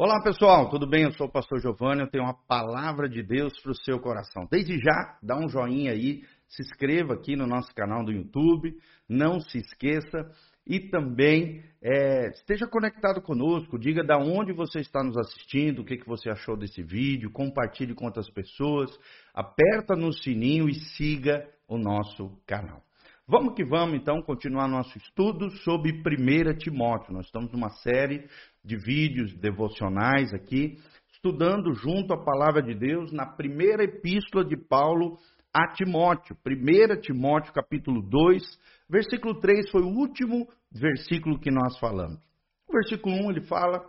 [0.00, 1.02] Olá pessoal, tudo bem?
[1.02, 4.46] Eu sou o pastor Giovanni, eu tenho uma palavra de Deus para o seu coração.
[4.48, 8.76] Desde já, dá um joinha aí, se inscreva aqui no nosso canal do YouTube,
[9.08, 10.30] não se esqueça
[10.64, 15.96] e também é, esteja conectado conosco, diga da onde você está nos assistindo, o que,
[15.96, 18.96] que você achou desse vídeo, compartilhe com outras pessoas,
[19.34, 22.87] aperta no sininho e siga o nosso canal.
[23.30, 27.12] Vamos que vamos então continuar nosso estudo sobre 1 Timóteo.
[27.12, 28.26] Nós estamos numa série
[28.64, 30.78] de vídeos devocionais aqui,
[31.12, 35.18] estudando junto a palavra de Deus na primeira epístola de Paulo
[35.52, 36.38] a Timóteo.
[36.42, 38.42] 1 Timóteo capítulo 2,
[38.88, 42.24] versículo 3 foi o último versículo que nós falamos.
[42.66, 43.84] O versículo 1 ele fala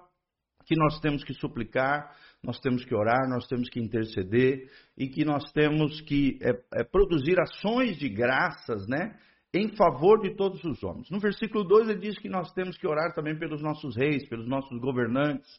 [0.65, 2.13] que nós temos que suplicar,
[2.43, 6.83] nós temos que orar, nós temos que interceder e que nós temos que é, é,
[6.83, 9.17] produzir ações de graças, né?
[9.53, 11.09] Em favor de todos os homens.
[11.09, 14.47] No versículo 2 ele diz que nós temos que orar também pelos nossos reis, pelos
[14.47, 15.49] nossos governantes,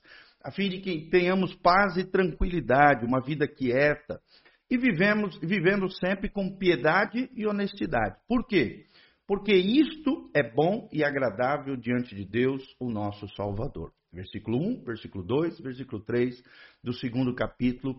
[0.43, 4.21] a fim de que tenhamos paz e tranquilidade, uma vida quieta,
[4.71, 8.17] e vivemos, vivendo sempre com piedade e honestidade.
[8.29, 8.87] Por quê?
[9.27, 13.93] Porque isto é bom e agradável diante de Deus, o nosso Salvador.
[14.13, 16.43] Versículo 1, versículo 2, versículo 3
[16.83, 17.95] do segundo capítulo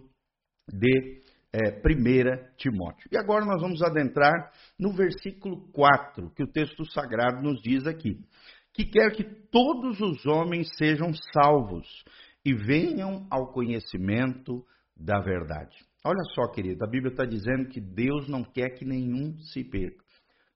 [0.68, 1.22] de
[1.54, 3.10] é, 1 Timóteo.
[3.12, 8.18] E agora nós vamos adentrar no versículo 4, que o texto sagrado nos diz aqui:
[8.74, 11.88] que quer que todos os homens sejam salvos
[12.46, 15.76] e venham ao conhecimento da verdade.
[16.04, 20.04] Olha só, querido, a Bíblia está dizendo que Deus não quer que nenhum se perca.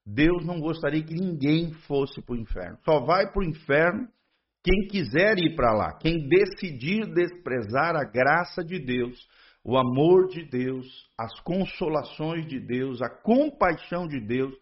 [0.06, 2.78] Deus não gostaria que ninguém fosse para o inferno.
[2.84, 4.08] Só vai para o inferno
[4.64, 9.28] quem quiser ir para lá, quem decidir desprezar a graça de Deus
[9.66, 10.86] o amor de Deus,
[11.18, 14.56] as consolações de Deus, a compaixão de Deus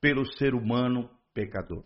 [0.00, 1.84] pelo ser humano pecador.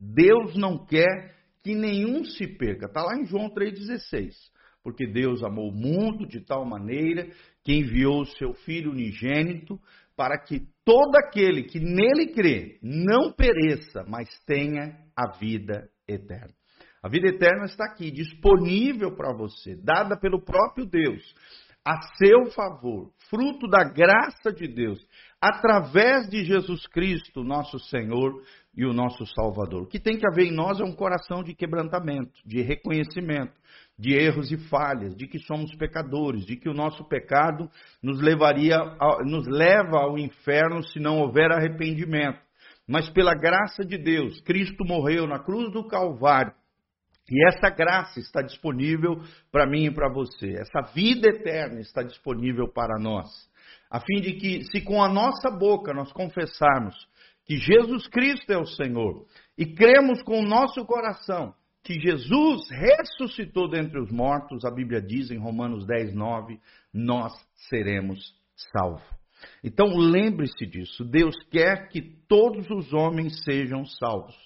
[0.00, 2.86] Deus não quer que nenhum se perca.
[2.86, 4.32] Está lá em João 3,16.
[4.82, 7.28] Porque Deus amou o mundo de tal maneira
[7.62, 9.78] que enviou o seu Filho unigênito
[10.16, 16.54] para que todo aquele que nele crê não pereça, mas tenha a vida eterna.
[17.02, 21.22] A vida eterna está aqui, disponível para você, dada pelo próprio Deus
[21.84, 24.98] a seu favor, fruto da graça de Deus,
[25.40, 28.42] através de Jesus Cristo, nosso Senhor
[28.76, 29.82] e o nosso Salvador.
[29.82, 33.60] O que tem que haver em nós é um coração de quebrantamento, de reconhecimento
[33.98, 37.70] de erros e falhas, de que somos pecadores, de que o nosso pecado
[38.02, 38.76] nos levaria,
[39.24, 42.40] nos leva ao inferno se não houver arrependimento.
[42.88, 46.52] Mas pela graça de Deus, Cristo morreu na cruz do Calvário
[47.30, 50.54] e essa graça está disponível para mim e para você.
[50.58, 53.28] Essa vida eterna está disponível para nós.
[53.90, 56.96] A fim de que, se com a nossa boca nós confessarmos
[57.44, 63.68] que Jesus Cristo é o Senhor e cremos com o nosso coração que Jesus ressuscitou
[63.68, 66.58] dentre os mortos, a Bíblia diz em Romanos 10, 9,
[66.94, 67.32] nós
[67.68, 68.20] seremos
[68.72, 69.02] salvos.
[69.64, 71.04] Então lembre-se disso.
[71.04, 74.36] Deus quer que todos os homens sejam salvos.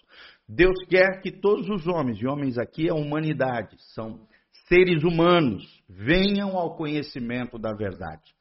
[0.49, 4.27] Deus quer que todos os homens, e homens aqui é humanidade, são
[4.69, 8.35] seres humanos, venham ao conhecimento da verdade.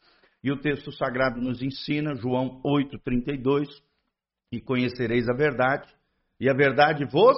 [0.43, 3.67] E o texto sagrado nos ensina, João 8,32,
[4.51, 5.91] e conhecereis a verdade,
[6.39, 7.37] e a verdade vos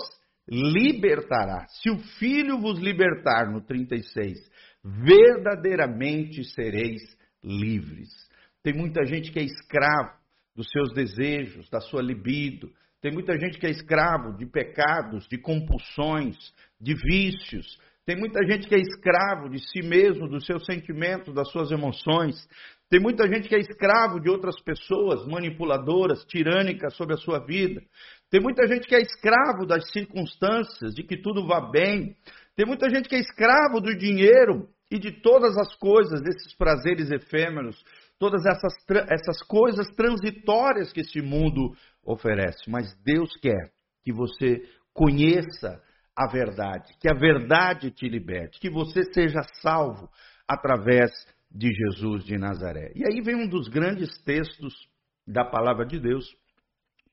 [0.50, 1.66] libertará.
[1.68, 4.38] Se o Filho vos libertar, no 36,
[4.84, 7.02] verdadeiramente sereis
[7.44, 8.10] livres.
[8.64, 10.18] Tem muita gente que é escravo
[10.56, 12.70] dos seus desejos, da sua libido,
[13.02, 16.36] tem muita gente que é escravo de pecados, de compulsões,
[16.82, 17.78] de vícios.
[18.06, 22.36] Tem muita gente que é escravo de si mesmo, dos seus sentimentos, das suas emoções.
[22.90, 27.82] Tem muita gente que é escravo de outras pessoas manipuladoras, tirânicas sobre a sua vida.
[28.32, 32.16] Tem muita gente que é escravo das circunstâncias, de que tudo vá bem.
[32.56, 37.12] Tem muita gente que é escravo do dinheiro e de todas as coisas, desses prazeres
[37.12, 37.84] efêmeros,
[38.20, 38.74] todas essas,
[39.10, 41.74] essas coisas transitórias que este mundo
[42.04, 43.72] oferece, mas Deus quer
[44.04, 44.62] que você
[44.94, 45.82] conheça
[46.16, 50.10] a verdade, que a verdade te liberte, que você seja salvo
[50.48, 51.12] através
[51.52, 52.92] de Jesus de Nazaré.
[52.96, 54.74] E aí vem um dos grandes textos
[55.28, 56.26] da palavra de Deus,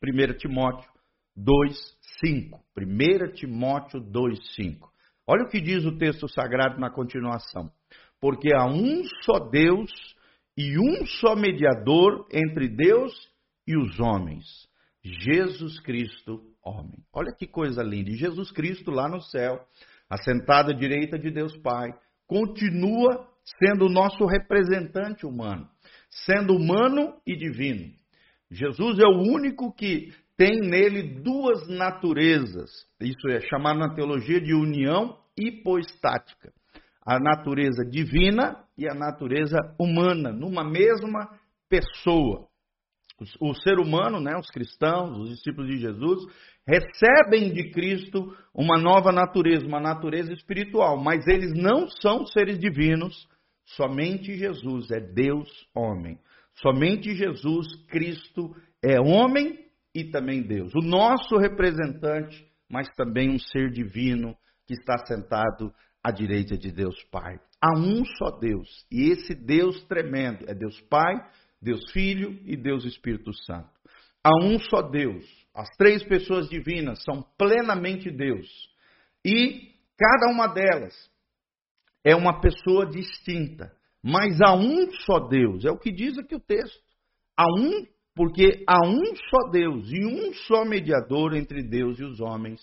[0.02, 0.88] 1 Timóteo
[1.36, 2.60] 2:5.
[2.76, 4.88] 1 Timóteo 2:5.
[5.26, 7.70] Olha o que diz o texto sagrado na continuação.
[8.20, 9.90] Porque há um só Deus
[10.56, 13.12] e um só mediador entre Deus
[13.66, 14.44] e os homens,
[15.02, 17.04] Jesus Cristo, homem.
[17.12, 18.10] Olha que coisa linda.
[18.10, 19.60] E Jesus Cristo lá no céu,
[20.08, 21.90] assentado à direita de Deus Pai,
[22.26, 23.28] continua
[23.58, 25.68] sendo o nosso representante humano,
[26.08, 27.92] sendo humano e divino.
[28.50, 32.70] Jesus é o único que tem nele duas naturezas.
[33.00, 36.52] Isso é chamado na teologia de união hipostática.
[37.04, 41.28] A natureza divina e a natureza humana, numa mesma
[41.68, 42.48] pessoa.
[43.40, 46.24] O, o ser humano, né, os cristãos, os discípulos de Jesus,
[46.66, 53.28] recebem de Cristo uma nova natureza, uma natureza espiritual, mas eles não são seres divinos,
[53.76, 56.18] somente Jesus é Deus homem.
[56.56, 59.58] Somente Jesus Cristo é homem
[59.94, 60.72] e também Deus.
[60.74, 64.36] O nosso representante, mas também um ser divino
[64.66, 65.72] que está sentado
[66.04, 67.40] à direita de Deus Pai.
[67.58, 71.14] Há um só Deus, e esse Deus tremendo é Deus Pai,
[71.62, 73.70] Deus Filho e Deus Espírito Santo.
[74.22, 75.24] Há um só Deus.
[75.54, 78.48] As três pessoas divinas são plenamente Deus.
[79.24, 80.94] E cada uma delas
[82.04, 83.72] é uma pessoa distinta.
[84.02, 85.64] Mas há um só Deus.
[85.64, 86.82] É o que diz aqui o texto.
[87.36, 92.20] Há um, porque há um só Deus e um só mediador entre Deus e os
[92.20, 92.60] homens,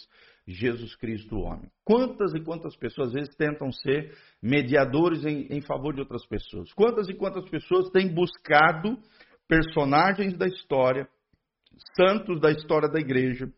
[0.53, 1.69] Jesus Cristo, homem.
[1.83, 6.71] Quantas e quantas pessoas às vezes tentam ser mediadores em, em favor de outras pessoas?
[6.73, 8.97] Quantas e quantas pessoas têm buscado
[9.47, 11.07] personagens da história,
[11.95, 13.51] santos da história da igreja,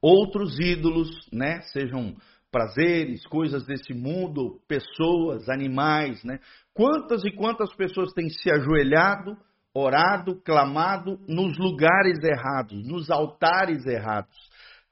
[0.00, 1.60] outros ídolos, né?
[1.72, 2.16] Sejam
[2.50, 6.38] prazeres, coisas desse mundo, pessoas, animais, né?
[6.74, 9.36] Quantas e quantas pessoas têm se ajoelhado,
[9.74, 14.36] orado, clamado nos lugares errados, nos altares errados,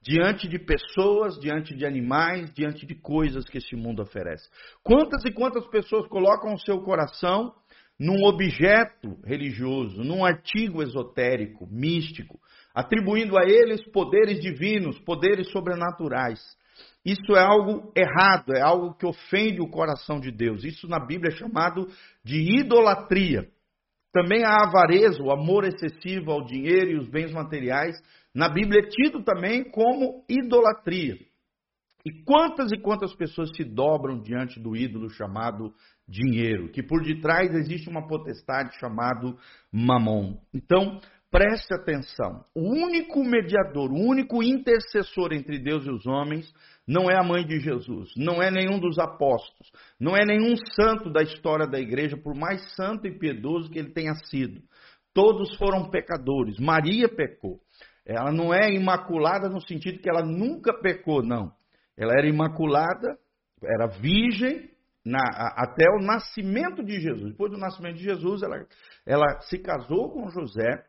[0.01, 4.49] diante de pessoas, diante de animais, diante de coisas que esse mundo oferece.
[4.83, 7.53] Quantas e quantas pessoas colocam o seu coração
[7.99, 12.39] num objeto religioso, num artigo esotérico, místico,
[12.73, 16.39] atribuindo a eles poderes divinos, poderes sobrenaturais.
[17.05, 20.63] Isso é algo errado, é algo que ofende o coração de Deus.
[20.63, 21.87] Isso na Bíblia é chamado
[22.23, 23.47] de idolatria.
[24.13, 27.95] Também a avareza, o amor excessivo ao dinheiro e os bens materiais,
[28.33, 31.17] na Bíblia é tido também como idolatria.
[32.05, 35.73] E quantas e quantas pessoas se dobram diante do ídolo chamado
[36.07, 39.37] dinheiro, que por detrás existe uma potestade chamado
[39.71, 40.37] mamon.
[40.53, 40.99] Então,
[41.31, 42.43] preste atenção.
[42.53, 46.53] O único mediador, o único intercessor entre Deus e os homens
[46.85, 51.09] não é a mãe de Jesus, não é nenhum dos apóstolos, não é nenhum santo
[51.09, 54.61] da história da igreja, por mais santo e piedoso que ele tenha sido.
[55.13, 56.59] Todos foram pecadores.
[56.59, 57.59] Maria pecou.
[58.05, 61.51] Ela não é imaculada no sentido que ela nunca pecou, não.
[61.97, 63.17] Ela era imaculada,
[63.63, 64.69] era virgem
[65.05, 65.19] na,
[65.55, 67.31] até o nascimento de Jesus.
[67.31, 68.65] Depois do nascimento de Jesus, ela,
[69.05, 70.83] ela se casou com José.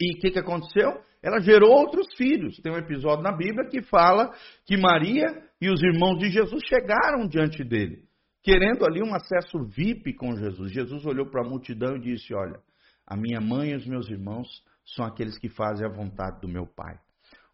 [0.00, 1.00] E o que, que aconteceu?
[1.22, 2.56] Ela gerou outros filhos.
[2.58, 4.32] Tem um episódio na Bíblia que fala
[4.66, 5.26] que Maria
[5.60, 8.04] e os irmãos de Jesus chegaram diante dele,
[8.42, 10.72] querendo ali um acesso VIP com Jesus.
[10.72, 12.60] Jesus olhou para a multidão e disse: Olha,
[13.06, 14.48] a minha mãe e os meus irmãos
[14.84, 16.98] são aqueles que fazem a vontade do meu Pai.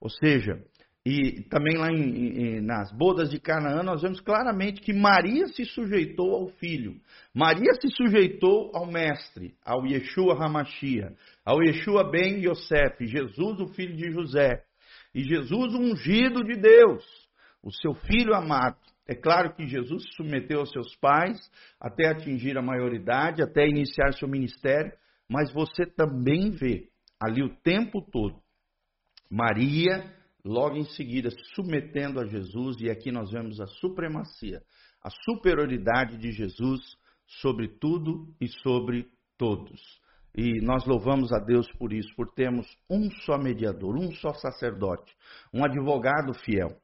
[0.00, 0.62] Ou seja,
[1.05, 5.64] e também lá em, em, nas bodas de Canaã, nós vemos claramente que Maria se
[5.64, 7.00] sujeitou ao filho.
[7.34, 11.14] Maria se sujeitou ao mestre, ao Yeshua Hamashia,
[11.48, 14.62] ao Yeshua ben Yosef, Jesus, o filho de José.
[15.14, 17.02] E Jesus, ungido de Deus,
[17.62, 18.76] o seu filho amado.
[19.06, 21.38] É claro que Jesus se submeteu aos seus pais
[21.80, 24.92] até atingir a maioridade, até iniciar seu ministério,
[25.26, 28.38] mas você também vê ali o tempo todo
[29.30, 30.14] Maria
[30.44, 34.60] logo em seguida se submetendo a Jesus, e aqui nós vemos a supremacia,
[35.02, 36.81] a superioridade de Jesus
[37.26, 39.06] sobre tudo e sobre
[39.38, 39.81] todos.
[40.37, 45.13] E nós louvamos a Deus por isso, por termos um só mediador, um só sacerdote,
[45.53, 46.77] um advogado fiel,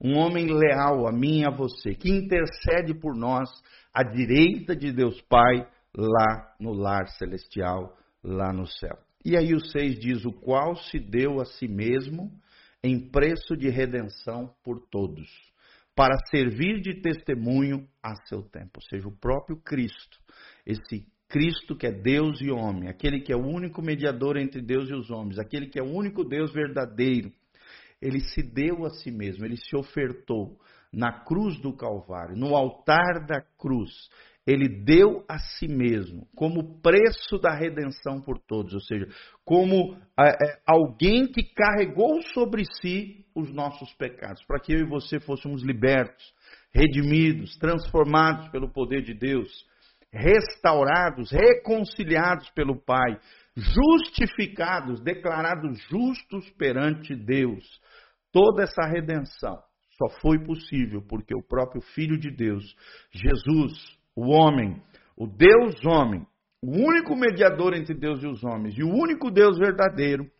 [0.00, 3.48] um homem leal a mim e a você, que intercede por nós
[3.92, 5.66] à direita de Deus Pai,
[5.96, 8.96] lá no lar celestial, lá no céu.
[9.24, 12.30] E aí o 6 diz: O qual se deu a si mesmo
[12.82, 15.28] em preço de redenção por todos,
[15.94, 18.70] para servir de testemunho a seu tempo.
[18.76, 20.18] Ou seja, o próprio Cristo,
[20.64, 24.90] esse Cristo que é Deus e homem, aquele que é o único mediador entre Deus
[24.90, 27.32] e os homens, aquele que é o único Deus verdadeiro,
[28.02, 30.58] ele se deu a si mesmo, ele se ofertou
[30.92, 33.90] na cruz do Calvário, no altar da cruz.
[34.44, 39.06] Ele deu a si mesmo como preço da redenção por todos, ou seja,
[39.44, 44.88] como é, é, alguém que carregou sobre si os nossos pecados, para que eu e
[44.88, 46.24] você fôssemos libertos,
[46.74, 49.69] redimidos, transformados pelo poder de Deus,
[50.12, 53.18] restaurados, reconciliados pelo Pai,
[53.56, 57.64] justificados, declarados justos perante Deus.
[58.32, 59.58] Toda essa redenção
[59.98, 62.64] só foi possível porque o próprio Filho de Deus,
[63.12, 64.82] Jesus, o homem,
[65.16, 66.26] o Deus homem,
[66.62, 70.30] o único mediador entre Deus e os homens, e o único Deus verdadeiro,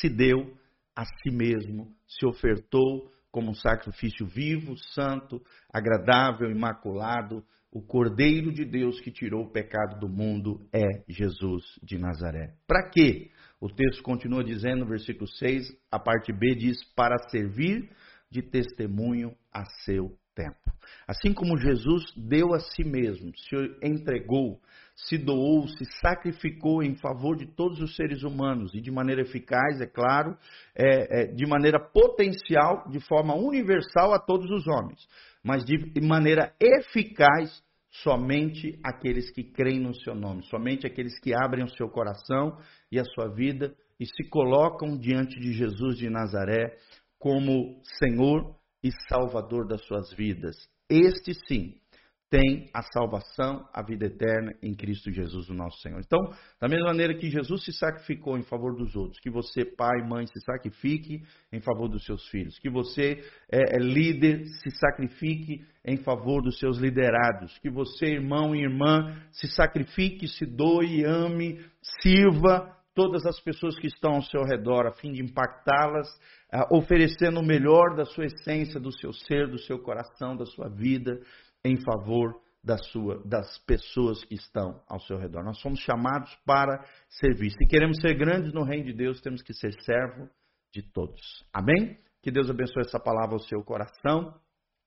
[0.00, 0.56] se deu
[0.94, 7.44] a si mesmo, se ofertou como um sacrifício vivo, santo, agradável, imaculado.
[7.76, 12.54] O Cordeiro de Deus que tirou o pecado do mundo é Jesus de Nazaré.
[12.66, 13.30] Para quê?
[13.60, 17.86] O texto continua dizendo, no versículo 6, a parte B diz: para servir
[18.30, 20.56] de testemunho a seu tempo.
[21.06, 24.58] Assim como Jesus deu a si mesmo, se entregou,
[24.94, 29.82] se doou, se sacrificou em favor de todos os seres humanos e de maneira eficaz,
[29.82, 30.34] é claro,
[30.74, 35.06] é, é, de maneira potencial, de forma universal a todos os homens,
[35.44, 37.65] mas de maneira eficaz
[38.02, 42.58] somente aqueles que creem no seu nome, somente aqueles que abrem o seu coração
[42.90, 46.76] e a sua vida e se colocam diante de Jesus de Nazaré
[47.18, 50.56] como Senhor e Salvador das suas vidas.
[50.88, 51.74] Este sim
[52.28, 56.00] tem a salvação, a vida eterna em Cristo Jesus, o nosso Senhor.
[56.00, 56.18] Então,
[56.60, 60.26] da mesma maneira que Jesus se sacrificou em favor dos outros, que você, pai, mãe,
[60.26, 65.96] se sacrifique em favor dos seus filhos, que você, é, é líder, se sacrifique em
[65.98, 71.64] favor dos seus liderados, que você, irmão e irmã, se sacrifique, se doe, ame,
[72.02, 76.08] sirva todas as pessoas que estão ao seu redor, a fim de impactá-las,
[76.52, 80.68] uh, oferecendo o melhor da sua essência, do seu ser, do seu coração, da sua
[80.68, 81.20] vida,
[81.66, 85.44] em favor da sua, das pessoas que estão ao seu redor.
[85.44, 87.50] Nós somos chamados para servir.
[87.50, 90.28] Se queremos ser grandes no reino de Deus, temos que ser servo
[90.72, 91.44] de todos.
[91.52, 91.96] Amém?
[92.20, 94.34] Que Deus abençoe essa palavra ao seu coração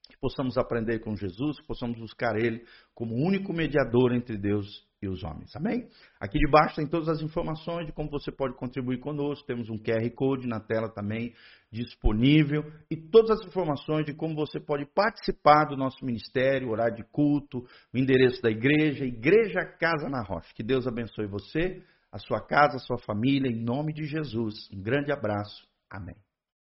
[0.10, 4.68] que possamos aprender com Jesus, que possamos buscar Ele como único mediador entre Deus
[5.02, 5.56] e os homens.
[5.56, 5.88] Amém?
[6.20, 9.46] Aqui debaixo tem todas as informações de como você pode contribuir conosco.
[9.46, 11.34] Temos um QR Code na tela também
[11.72, 17.04] disponível e todas as informações de como você pode participar do nosso ministério, horário de
[17.04, 20.54] culto, o endereço da igreja, Igreja Casa na Rocha.
[20.54, 24.70] Que Deus abençoe você, a sua casa, a sua família, em nome de Jesus.
[24.74, 25.68] Um grande abraço.
[25.90, 26.16] Amém.